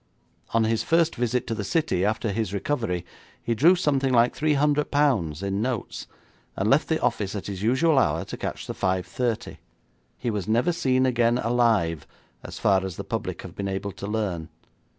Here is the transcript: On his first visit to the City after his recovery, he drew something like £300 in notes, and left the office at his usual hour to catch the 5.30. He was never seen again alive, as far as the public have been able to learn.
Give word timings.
On 0.51 0.63
his 0.63 0.81
first 0.81 1.15
visit 1.15 1.45
to 1.45 1.53
the 1.53 1.63
City 1.63 2.03
after 2.03 2.31
his 2.31 2.55
recovery, 2.55 3.05
he 3.43 3.53
drew 3.53 3.75
something 3.75 4.11
like 4.11 4.35
£300 4.35 5.43
in 5.43 5.61
notes, 5.61 6.07
and 6.55 6.67
left 6.67 6.87
the 6.87 6.99
office 6.99 7.35
at 7.35 7.45
his 7.45 7.61
usual 7.61 7.99
hour 7.99 8.25
to 8.25 8.35
catch 8.35 8.65
the 8.65 8.73
5.30. 8.73 9.57
He 10.17 10.31
was 10.31 10.47
never 10.47 10.71
seen 10.71 11.05
again 11.05 11.37
alive, 11.37 12.07
as 12.41 12.57
far 12.57 12.83
as 12.83 12.95
the 12.95 13.03
public 13.03 13.43
have 13.43 13.53
been 13.55 13.67
able 13.69 13.91
to 13.91 14.07
learn. 14.07 14.49